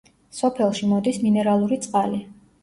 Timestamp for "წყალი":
1.85-2.25